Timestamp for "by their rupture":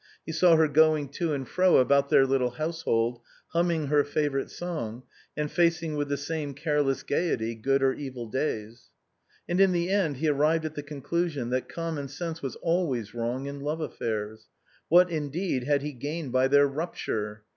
16.31-17.43